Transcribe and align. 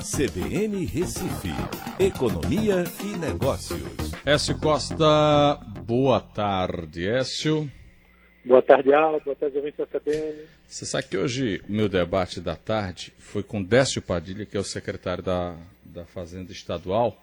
CBN 0.00 0.86
Recife, 0.86 1.50
Economia 1.98 2.84
e 3.04 3.18
Negócios. 3.18 3.82
Écio 4.24 4.58
Costa, 4.58 5.60
boa 5.84 6.18
tarde, 6.18 7.06
Écio. 7.06 7.70
Boa 8.42 8.62
tarde, 8.62 8.94
Alba. 8.94 9.20
Boa 9.22 9.36
tarde, 9.36 9.58
ouvintes 9.58 9.78
da 9.78 10.00
CBN. 10.00 10.38
Você 10.66 10.86
sabe 10.86 11.06
que 11.06 11.18
hoje 11.18 11.62
o 11.68 11.72
meu 11.72 11.86
debate 11.86 12.40
da 12.40 12.56
tarde 12.56 13.12
foi 13.18 13.42
com 13.42 13.62
Décio 13.62 14.00
Padilha, 14.00 14.46
que 14.46 14.56
é 14.56 14.60
o 14.60 14.64
secretário 14.64 15.22
da, 15.22 15.54
da 15.84 16.06
Fazenda 16.06 16.50
Estadual. 16.50 17.22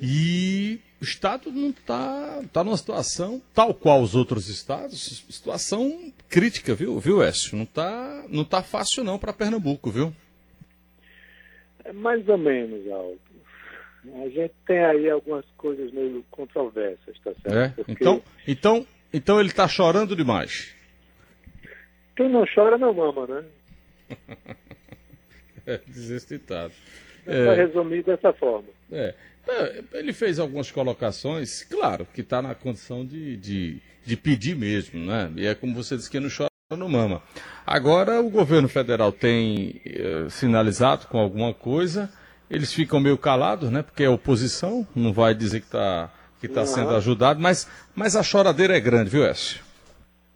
E 0.00 0.80
o 0.98 1.04
Estado 1.04 1.52
não 1.52 1.68
está 1.68 2.42
tá 2.50 2.64
numa 2.64 2.76
situação, 2.78 3.40
tal 3.52 3.74
qual 3.74 4.00
os 4.00 4.14
outros 4.14 4.48
estados, 4.48 5.22
situação 5.28 6.10
crítica, 6.26 6.74
viu, 6.74 6.98
viu 6.98 7.22
Écio? 7.22 7.54
Não 7.54 7.64
está 7.64 8.24
não 8.30 8.44
tá 8.46 8.62
fácil 8.62 9.04
não 9.04 9.18
para 9.18 9.32
Pernambuco, 9.34 9.90
viu? 9.90 10.14
É 11.84 11.92
mais 11.92 12.28
ou 12.28 12.38
menos, 12.38 12.86
Aldo. 12.90 13.20
A 14.22 14.28
gente 14.28 14.54
tem 14.66 14.78
aí 14.78 15.10
algumas 15.10 15.44
coisas 15.56 15.92
meio 15.92 16.24
controversas, 16.30 17.18
tá 17.22 17.32
certo? 17.42 17.80
É? 17.80 17.84
Porque... 17.84 17.92
Então, 17.92 18.22
então, 18.46 18.86
então 19.12 19.40
ele 19.40 19.50
está 19.50 19.68
chorando 19.68 20.16
demais. 20.16 20.74
Quem 22.16 22.28
não 22.28 22.44
chora 22.54 22.78
não 22.78 22.94
mama, 22.94 23.26
né? 23.26 23.44
é, 25.66 25.78
desestitado. 25.86 26.72
É, 27.26 27.54
resumir 27.54 28.02
dessa 28.02 28.32
forma. 28.32 28.68
É. 28.90 29.14
é. 29.48 29.84
Ele 29.92 30.12
fez 30.12 30.38
algumas 30.38 30.70
colocações, 30.70 31.62
claro, 31.64 32.06
que 32.06 32.22
está 32.22 32.40
na 32.40 32.54
condição 32.54 33.04
de, 33.04 33.36
de, 33.36 33.80
de, 34.04 34.16
pedir 34.16 34.56
mesmo, 34.56 35.04
né? 35.04 35.30
E 35.36 35.46
é 35.46 35.54
como 35.54 35.74
você 35.74 35.96
disse, 35.96 36.10
que 36.10 36.18
não 36.18 36.28
chora, 36.28 36.49
não 36.76 36.88
mama. 36.88 37.20
Agora 37.66 38.20
o 38.20 38.30
governo 38.30 38.68
federal 38.68 39.10
tem 39.10 39.80
eh, 39.84 40.26
sinalizado 40.28 41.06
com 41.08 41.18
alguma 41.18 41.52
coisa, 41.52 42.10
eles 42.48 42.72
ficam 42.72 43.00
meio 43.00 43.18
calados, 43.18 43.70
né? 43.70 43.82
Porque 43.82 44.04
é 44.04 44.08
oposição, 44.08 44.86
não 44.94 45.12
vai 45.12 45.34
dizer 45.34 45.60
que 45.60 45.66
está 45.66 46.10
que 46.40 46.48
tá 46.48 46.60
uhum. 46.60 46.66
sendo 46.66 46.96
ajudado, 46.96 47.38
mas, 47.38 47.70
mas 47.94 48.16
a 48.16 48.22
choradeira 48.22 48.74
é 48.74 48.80
grande, 48.80 49.10
viu, 49.10 49.26
Écio? 49.26 49.62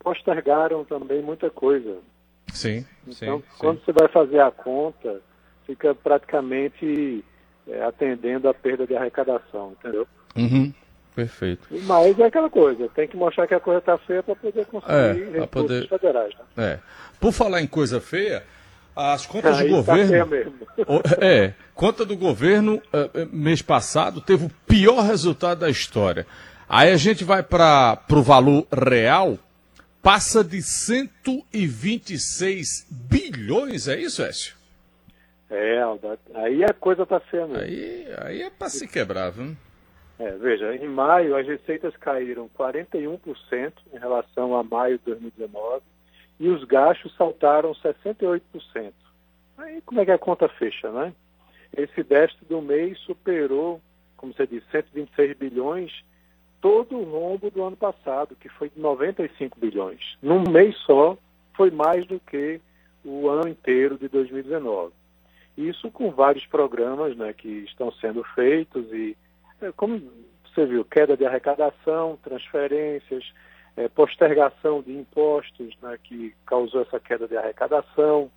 Postergaram 0.00 0.84
também 0.84 1.22
muita 1.22 1.48
coisa. 1.48 1.96
Sim, 2.52 2.84
então, 3.08 3.38
sim, 3.38 3.44
quando 3.58 3.78
sim. 3.78 3.84
você 3.86 3.92
vai 3.92 4.08
fazer 4.08 4.40
a 4.40 4.50
conta, 4.50 5.22
fica 5.66 5.94
praticamente 5.94 7.24
é, 7.66 7.82
atendendo 7.82 8.46
a 8.46 8.52
perda 8.52 8.86
de 8.86 8.94
arrecadação, 8.94 9.72
entendeu? 9.72 10.06
Uhum, 10.36 10.72
perfeito. 11.16 11.66
Mas 11.70 12.20
é 12.20 12.26
aquela 12.26 12.50
coisa, 12.50 12.86
tem 12.94 13.08
que 13.08 13.16
mostrar 13.16 13.46
que 13.46 13.54
a 13.54 13.60
coisa 13.60 13.78
está 13.78 13.96
feia 13.96 14.22
para 14.22 14.36
poder 14.36 14.66
conseguir 14.66 14.92
é, 14.92 15.12
recursos 15.12 15.48
poder... 15.48 15.88
federais. 15.88 16.34
Né? 16.54 16.72
É. 16.72 16.78
Por 17.18 17.32
falar 17.32 17.62
em 17.62 17.66
coisa 17.66 18.02
feia, 18.02 18.44
as 18.94 19.24
contas 19.24 19.58
Aí 19.58 19.70
do 19.70 19.82
tá 19.82 19.96
governo. 19.96 20.26
mesmo. 20.26 20.54
É, 21.20 21.54
conta 21.74 22.04
do 22.04 22.14
governo 22.16 22.76
uh, 22.76 22.82
mês 23.32 23.62
passado 23.62 24.20
teve 24.20 24.44
o 24.44 24.50
pior 24.66 25.00
resultado 25.00 25.60
da 25.60 25.70
história. 25.70 26.26
Aí 26.68 26.92
a 26.92 26.96
gente 26.96 27.24
vai 27.24 27.42
para 27.42 27.98
o 28.10 28.22
valor 28.22 28.66
real, 28.70 29.38
passa 30.02 30.44
de 30.44 30.60
126 30.60 32.86
bilhões, 32.90 33.88
é 33.88 33.98
isso, 33.98 34.22
Écio? 34.22 34.54
É, 35.48 35.80
Alda, 35.80 36.18
aí 36.34 36.62
a 36.64 36.74
coisa 36.74 37.04
está 37.04 37.22
mesmo. 37.32 37.56
Aí, 37.56 38.06
aí 38.18 38.42
é 38.42 38.50
para 38.50 38.68
se 38.68 38.86
quebrar, 38.86 39.30
viu? 39.30 39.56
É, 40.18 40.30
veja, 40.32 40.74
em 40.74 40.88
maio 40.88 41.36
as 41.36 41.46
receitas 41.46 41.94
caíram 41.96 42.48
41% 42.58 43.72
em 43.92 43.98
relação 43.98 44.56
a 44.56 44.62
maio 44.62 44.98
de 44.98 45.04
2019 45.04 45.82
e 46.40 46.48
os 46.48 46.64
gastos 46.64 47.14
saltaram 47.16 47.72
68%. 47.72 48.40
Aí 49.58 49.80
como 49.82 50.00
é 50.00 50.04
que 50.04 50.10
a 50.10 50.18
conta 50.18 50.48
fecha, 50.48 50.90
né? 50.90 51.12
Esse 51.76 52.02
déficit 52.02 52.44
do 52.46 52.62
mês 52.62 52.98
superou, 53.00 53.80
como 54.16 54.32
você 54.32 54.46
disse, 54.46 54.66
126 54.70 55.36
bilhões, 55.36 56.04
todo 56.60 56.96
o 56.96 57.04
rombo 57.04 57.50
do 57.50 57.62
ano 57.62 57.76
passado, 57.76 58.36
que 58.36 58.48
foi 58.48 58.70
de 58.70 58.80
95 58.80 59.58
bilhões. 59.60 60.16
Num 60.22 60.42
mês 60.48 60.76
só, 60.78 61.16
foi 61.54 61.70
mais 61.70 62.06
do 62.06 62.18
que 62.20 62.60
o 63.04 63.28
ano 63.28 63.48
inteiro 63.48 63.98
de 63.98 64.08
2019. 64.08 64.92
Isso 65.56 65.90
com 65.90 66.10
vários 66.10 66.44
programas 66.46 67.16
né, 67.16 67.32
que 67.32 67.48
estão 67.48 67.90
sendo 67.92 68.22
feitos 68.34 68.84
e, 68.92 69.16
como 69.76 70.00
você 70.56 70.64
viu, 70.64 70.84
queda 70.84 71.16
de 71.16 71.26
arrecadação, 71.26 72.18
transferências, 72.22 73.24
é, 73.76 73.88
postergação 73.88 74.80
de 74.80 74.92
impostos 74.92 75.76
né, 75.82 75.98
que 76.02 76.34
causou 76.46 76.82
essa 76.82 76.98
queda 76.98 77.28
de 77.28 77.36
arrecadação. 77.36 78.30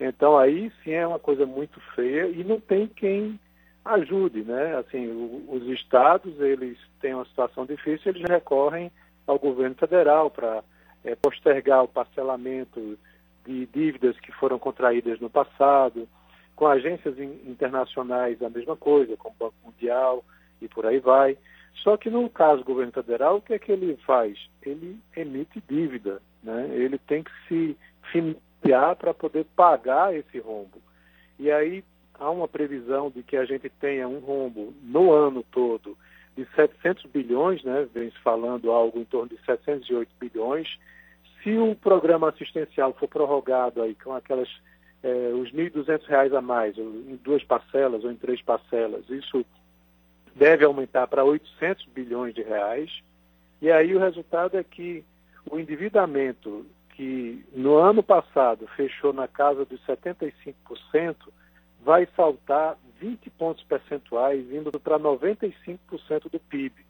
Então 0.00 0.36
aí 0.36 0.72
sim 0.82 0.92
é 0.92 1.06
uma 1.06 1.18
coisa 1.18 1.46
muito 1.46 1.80
feia 1.94 2.26
e 2.26 2.42
não 2.42 2.58
tem 2.58 2.88
quem 2.88 3.38
ajude, 3.84 4.42
né? 4.42 4.76
Assim, 4.76 5.06
o, 5.08 5.54
os 5.54 5.66
estados 5.68 6.40
eles 6.40 6.78
têm 7.00 7.14
uma 7.14 7.24
situação 7.24 7.64
difícil, 7.64 8.10
eles 8.10 8.28
recorrem 8.28 8.90
ao 9.26 9.38
governo 9.38 9.76
federal 9.76 10.30
para 10.30 10.64
é, 11.04 11.14
postergar 11.14 11.84
o 11.84 11.88
parcelamento 11.88 12.98
de 13.44 13.66
dívidas 13.66 14.18
que 14.20 14.32
foram 14.32 14.58
contraídas 14.58 15.20
no 15.20 15.30
passado 15.30 16.08
com 16.54 16.66
agências 16.66 17.18
internacionais 17.18 18.42
a 18.42 18.50
mesma 18.50 18.76
coisa, 18.76 19.16
como 19.16 19.34
o 19.34 19.44
Banco 19.44 19.54
Mundial 19.64 20.24
e 20.64 20.68
por 20.68 20.86
aí 20.86 20.98
vai. 20.98 21.36
Só 21.74 21.96
que 21.96 22.10
no 22.10 22.28
caso 22.28 22.58
do 22.58 22.66
governo 22.66 22.92
federal, 22.92 23.36
o 23.36 23.42
que 23.42 23.54
é 23.54 23.58
que 23.58 23.72
ele 23.72 23.96
faz? 24.06 24.38
Ele 24.62 24.98
emite 25.16 25.62
dívida, 25.68 26.20
né? 26.42 26.68
Ele 26.72 26.98
tem 26.98 27.22
que 27.22 27.30
se 27.48 27.76
financiar 28.10 28.96
para 28.96 29.14
poder 29.14 29.46
pagar 29.56 30.14
esse 30.14 30.38
rombo. 30.38 30.80
E 31.38 31.50
aí 31.50 31.82
há 32.14 32.30
uma 32.30 32.46
previsão 32.46 33.10
de 33.10 33.22
que 33.22 33.36
a 33.36 33.44
gente 33.44 33.68
tenha 33.80 34.06
um 34.06 34.18
rombo 34.18 34.72
no 34.82 35.12
ano 35.12 35.44
todo 35.50 35.96
de 36.36 36.46
700 36.54 37.04
bilhões, 37.06 37.62
né? 37.64 37.86
Vem 37.92 38.10
se 38.10 38.18
falando 38.20 38.70
algo 38.70 38.98
em 38.98 39.04
torno 39.04 39.28
de 39.28 39.38
708 39.44 40.08
bilhões. 40.20 40.78
Se 41.42 41.56
o 41.56 41.74
programa 41.74 42.28
assistencial 42.28 42.92
for 42.94 43.08
prorrogado 43.08 43.82
aí 43.82 43.94
com 43.94 44.14
aquelas 44.14 44.48
é, 45.02 45.32
os 45.34 45.50
R$ 45.50 45.70
1.200 45.70 46.36
a 46.36 46.40
mais, 46.40 46.78
em 46.78 47.18
duas 47.22 47.42
parcelas 47.42 48.04
ou 48.04 48.10
em 48.10 48.16
três 48.16 48.40
parcelas, 48.40 49.08
isso 49.10 49.44
deve 50.34 50.64
aumentar 50.64 51.06
para 51.06 51.24
800 51.24 51.86
bilhões 51.86 52.34
de 52.34 52.42
reais. 52.42 52.90
E 53.60 53.70
aí 53.70 53.94
o 53.94 53.98
resultado 53.98 54.56
é 54.56 54.64
que 54.64 55.04
o 55.50 55.58
endividamento 55.58 56.66
que 56.94 57.44
no 57.52 57.76
ano 57.76 58.02
passado 58.02 58.66
fechou 58.76 59.12
na 59.12 59.26
casa 59.26 59.64
dos 59.64 59.80
75%, 59.86 61.16
vai 61.84 62.06
saltar 62.14 62.76
20 63.00 63.28
pontos 63.30 63.64
percentuais, 63.64 64.50
indo 64.52 64.70
para 64.78 64.98
95% 64.98 65.78
do 66.30 66.38
PIB. 66.38 66.84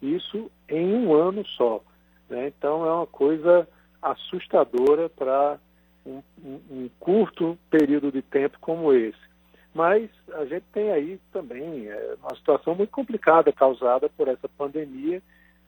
Isso 0.00 0.50
em 0.68 0.94
um 0.94 1.14
ano 1.14 1.44
só. 1.44 1.82
Né? 2.28 2.48
Então 2.48 2.86
é 2.86 2.92
uma 2.92 3.06
coisa 3.06 3.66
assustadora 4.00 5.08
para 5.08 5.58
um, 6.04 6.22
um, 6.44 6.60
um, 6.70 6.90
curto 7.00 7.58
período 7.68 8.12
de 8.12 8.22
tempo 8.22 8.58
como 8.60 8.92
esse. 8.92 9.18
Mas 9.76 10.08
a 10.32 10.46
gente 10.46 10.64
tem 10.72 10.90
aí 10.90 11.20
também 11.30 11.86
é, 11.86 12.14
uma 12.22 12.34
situação 12.34 12.74
muito 12.74 12.88
complicada 12.88 13.52
causada 13.52 14.08
por 14.08 14.26
essa 14.26 14.48
pandemia, 14.48 15.22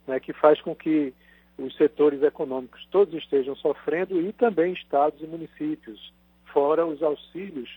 né, 0.07 0.19
que 0.19 0.33
faz 0.33 0.59
com 0.63 0.75
que 0.75 1.13
os 1.59 1.77
setores 1.77 2.23
econômicos 2.23 2.89
todos 2.91 3.13
estejam 3.13 3.55
sofrendo 3.57 4.19
e 4.19 4.33
também 4.33 4.73
estados 4.73 5.21
e 5.21 5.27
municípios, 5.27 6.11
fora 6.47 6.87
os 6.87 7.03
auxílios 7.03 7.69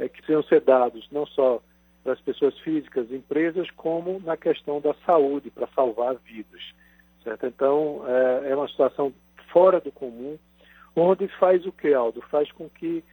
é, 0.00 0.08
que 0.08 0.16
precisam 0.16 0.42
ser 0.42 0.60
dados 0.62 1.06
não 1.12 1.24
só 1.24 1.62
para 2.02 2.14
as 2.14 2.20
pessoas 2.20 2.58
físicas, 2.58 3.12
empresas, 3.12 3.70
como 3.70 4.18
na 4.18 4.36
questão 4.36 4.80
da 4.80 4.94
saúde, 5.06 5.52
para 5.52 5.68
salvar 5.68 6.16
vidas. 6.16 6.62
Certo? 7.22 7.46
Então, 7.46 8.02
é, 8.08 8.50
é 8.50 8.56
uma 8.56 8.66
situação 8.66 9.14
fora 9.52 9.80
do 9.80 9.92
comum, 9.92 10.36
onde 10.96 11.28
faz 11.38 11.64
o 11.64 11.70
que, 11.70 11.94
Aldo? 11.94 12.20
Faz 12.22 12.50
com 12.50 12.68
que 12.68 13.04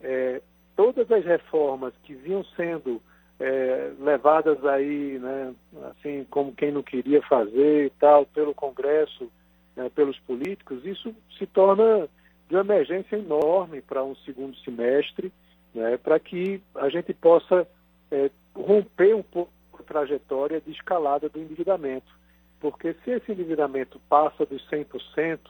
é, 0.00 0.40
todas 0.80 1.12
as 1.12 1.22
reformas 1.26 1.92
que 2.04 2.14
vinham 2.14 2.42
sendo 2.56 3.02
é, 3.38 3.92
levadas 3.98 4.64
aí, 4.64 5.18
né, 5.18 5.54
assim 5.90 6.26
como 6.30 6.54
quem 6.54 6.72
não 6.72 6.82
queria 6.82 7.20
fazer 7.20 7.84
e 7.84 7.90
tal, 7.90 8.24
pelo 8.24 8.54
Congresso, 8.54 9.30
né, 9.76 9.90
pelos 9.94 10.18
políticos, 10.20 10.82
isso 10.86 11.14
se 11.36 11.46
torna 11.46 12.08
de 12.48 12.54
uma 12.56 12.62
emergência 12.62 13.16
enorme 13.16 13.82
para 13.82 14.02
um 14.02 14.16
segundo 14.24 14.56
semestre, 14.60 15.30
né, 15.74 15.98
para 15.98 16.18
que 16.18 16.62
a 16.76 16.88
gente 16.88 17.12
possa 17.12 17.68
é, 18.10 18.30
romper 18.54 19.14
um 19.14 19.22
pouco 19.22 19.52
a 19.78 19.82
trajetória 19.82 20.62
de 20.62 20.70
escalada 20.70 21.28
do 21.28 21.38
endividamento. 21.38 22.10
Porque 22.58 22.94
se 23.04 23.10
esse 23.10 23.32
endividamento 23.32 24.00
passa 24.08 24.46
dos 24.46 24.66
100%, 24.70 25.40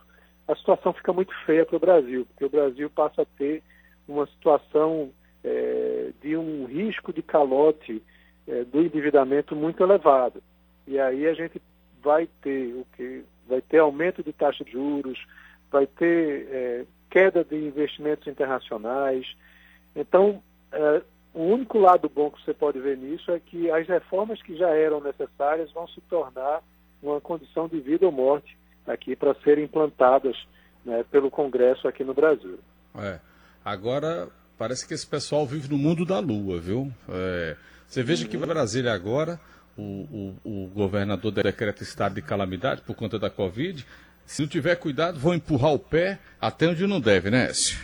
a 0.49 0.57
situação 0.57 0.93
fica 0.93 1.13
muito 1.13 1.33
feia 1.47 1.65
para 1.65 1.77
o 1.77 1.81
Brasil, 1.81 2.27
porque 2.27 2.45
o 2.47 2.51
Brasil 2.51 2.91
passa 2.91 3.23
a 3.23 3.27
ter 3.39 3.63
uma 4.09 4.27
situação 4.27 5.13
é, 5.45 6.11
de 6.21 6.37
um 6.37 6.65
risco 6.65 7.13
de 7.13 7.23
calote 7.23 8.03
é, 8.47 8.65
do 8.65 8.81
endividamento 8.81 9.55
muito 9.55 9.83
elevado. 9.83 10.43
E 10.87 10.99
aí 10.99 11.27
a 11.27 11.35
gente 11.35 11.61
vai 12.03 12.29
ter 12.43 12.75
o 12.75 12.87
que 12.97 13.25
vai 13.49 13.61
ter 13.61 13.79
aumento 13.79 14.23
de 14.23 14.33
taxa 14.33 14.65
de 14.65 14.73
juros, 14.73 15.19
vai 15.71 15.87
ter 15.87 16.49
é, 16.51 16.85
queda 17.11 17.45
de 17.45 17.57
investimentos 17.57 18.27
internacionais. 18.27 19.27
Então, 19.95 20.43
é, 20.73 21.03
o 21.35 21.43
único 21.43 21.79
lado 21.79 22.09
bom 22.09 22.31
que 22.31 22.43
você 22.45 22.55
pode 22.55 22.79
ver 22.81 22.97
nisso 22.97 23.31
é 23.31 23.41
que 23.41 23.71
as 23.71 23.87
reformas 23.87 24.43
que 24.43 24.57
já 24.57 24.71
eram 24.71 25.01
necessárias 25.01 25.71
vão 25.73 25.87
se 25.89 26.01
tornar 26.03 26.63
uma 27.03 27.21
condição 27.21 27.69
de 27.69 27.81
vida 27.81 28.07
ou 28.07 28.13
morte 28.13 28.57
aqui 28.87 29.15
para 29.15 29.35
serem 29.43 29.65
implantadas 29.65 30.37
né, 30.85 31.05
pelo 31.11 31.31
Congresso 31.31 31.87
aqui 31.87 32.05
no 32.05 32.15
Brasil. 32.15 32.59
É. 32.99 33.21
Agora, 33.65 34.29
parece 34.61 34.87
que 34.87 34.93
esse 34.93 35.07
pessoal 35.07 35.47
vive 35.47 35.71
no 35.71 35.79
mundo 35.79 36.05
da 36.05 36.19
lua, 36.19 36.61
viu? 36.61 36.93
É, 37.09 37.57
você 37.89 38.03
veja 38.03 38.29
que 38.29 38.37
em 38.37 38.41
Brasília 38.41 38.93
agora, 38.93 39.41
o, 39.75 40.37
o, 40.45 40.67
o 40.67 40.67
governador 40.75 41.33
decreta 41.33 41.83
estado 41.83 42.17
de 42.17 42.21
calamidade 42.21 42.83
por 42.83 42.95
conta 42.95 43.19
da 43.19 43.31
Covid. 43.31 43.87
Se 44.27 44.43
não 44.43 44.49
tiver 44.51 44.77
cuidado, 44.77 45.19
vão 45.19 45.33
empurrar 45.33 45.73
o 45.73 45.79
pé 45.79 46.19
até 46.39 46.69
onde 46.69 46.87
não 46.87 47.01
deve, 47.01 47.31
né, 47.31 47.47
Écio? 47.47 47.81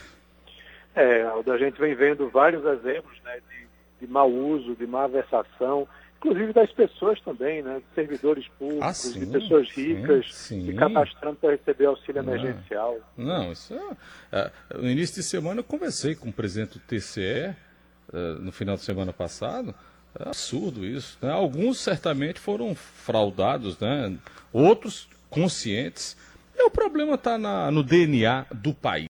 É, 0.94 1.22
a 1.22 1.56
gente 1.56 1.80
vem 1.80 1.94
vendo 1.94 2.28
vários 2.28 2.62
exemplos 2.62 3.18
né, 3.24 3.40
de, 3.48 4.06
de 4.06 4.12
mau 4.12 4.30
uso, 4.30 4.76
de 4.76 4.86
má 4.86 5.06
versação, 5.06 5.88
inclusive 6.18 6.52
das 6.52 6.70
pessoas 6.72 7.20
também, 7.20 7.62
né, 7.62 7.80
de 7.80 7.94
servidores 7.94 8.46
públicos, 8.58 8.82
ah, 8.82 8.92
sim, 8.92 9.20
de 9.20 9.26
pessoas 9.26 9.70
ricas, 9.70 10.26
sim, 10.32 10.60
sim. 10.60 10.66
se 10.66 10.74
cadastrando 10.74 11.36
para 11.36 11.50
receber 11.50 11.86
auxílio 11.86 12.22
não, 12.22 12.34
emergencial. 12.34 12.98
Não, 13.16 13.52
isso 13.52 13.74
é, 13.74 13.96
é, 14.32 14.50
No 14.74 14.88
início 14.88 15.16
de 15.16 15.22
semana 15.22 15.60
eu 15.60 15.64
conversei 15.64 16.14
com 16.14 16.28
o 16.28 16.32
presidente 16.32 16.78
do 16.78 16.80
TCE, 16.80 17.20
é, 17.22 17.56
no 18.40 18.52
final 18.52 18.76
de 18.76 18.82
semana 18.82 19.12
passado, 19.12 19.74
é 20.18 20.28
absurdo 20.28 20.84
isso. 20.84 21.18
Né? 21.20 21.30
Alguns 21.30 21.78
certamente 21.78 22.40
foram 22.40 22.74
fraudados, 22.74 23.78
né? 23.78 24.16
outros 24.52 25.08
conscientes. 25.28 26.16
E 26.56 26.62
o 26.62 26.70
problema 26.70 27.16
está 27.16 27.36
no 27.70 27.82
DNA 27.82 28.46
do 28.50 28.72
país. 28.72 29.08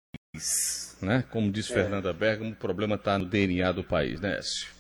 Né? 1.01 1.25
Como 1.31 1.51
diz 1.51 1.71
é. 1.71 1.75
Fernanda 1.75 2.13
Bergamo, 2.13 2.51
o 2.51 2.57
problema 2.57 2.97
está 2.97 3.17
no 3.19 3.25
DNA 3.25 3.71
do 3.71 3.85
país, 3.85 4.21
né, 4.21 4.39
Écio? 4.39 4.76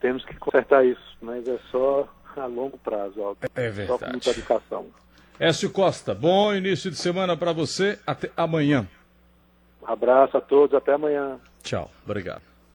Temos 0.00 0.24
que 0.24 0.34
consertar 0.36 0.84
isso, 0.84 1.16
mas 1.20 1.46
é 1.48 1.58
só 1.70 2.08
a 2.36 2.46
longo 2.46 2.78
prazo, 2.78 3.20
ó. 3.20 3.34
É 3.54 3.68
verdade. 3.68 3.86
Só 3.86 3.98
com 3.98 4.10
muita 4.10 4.30
educação. 4.30 4.86
Écio 5.40 5.70
Costa, 5.70 6.14
bom 6.14 6.54
início 6.54 6.90
de 6.90 6.96
semana 6.96 7.36
para 7.36 7.52
você. 7.52 7.98
Até 8.06 8.30
amanhã. 8.36 8.86
Um 9.82 9.90
abraço 9.90 10.36
a 10.36 10.40
todos, 10.40 10.74
até 10.74 10.92
amanhã. 10.92 11.38
Tchau, 11.62 11.90
obrigado. 12.04 12.42